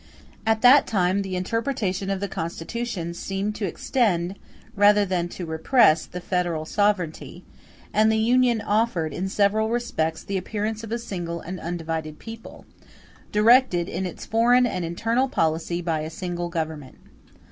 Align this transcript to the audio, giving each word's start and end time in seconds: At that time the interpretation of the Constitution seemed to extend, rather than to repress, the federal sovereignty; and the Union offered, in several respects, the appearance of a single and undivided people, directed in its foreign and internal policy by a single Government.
At 0.47 0.63
that 0.63 0.87
time 0.87 1.21
the 1.21 1.35
interpretation 1.35 2.09
of 2.09 2.19
the 2.19 2.27
Constitution 2.27 3.13
seemed 3.13 3.53
to 3.53 3.67
extend, 3.67 4.33
rather 4.75 5.05
than 5.05 5.27
to 5.29 5.45
repress, 5.45 6.07
the 6.07 6.19
federal 6.19 6.65
sovereignty; 6.65 7.43
and 7.93 8.11
the 8.11 8.17
Union 8.17 8.61
offered, 8.61 9.13
in 9.13 9.29
several 9.29 9.69
respects, 9.69 10.23
the 10.23 10.37
appearance 10.39 10.83
of 10.83 10.91
a 10.91 10.97
single 10.97 11.39
and 11.41 11.59
undivided 11.59 12.17
people, 12.17 12.65
directed 13.31 13.87
in 13.87 14.07
its 14.07 14.25
foreign 14.25 14.65
and 14.65 14.83
internal 14.83 15.27
policy 15.27 15.83
by 15.83 15.99
a 15.99 16.09
single 16.09 16.49
Government. 16.49 16.97